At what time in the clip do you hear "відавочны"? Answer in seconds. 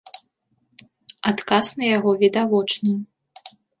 2.25-2.91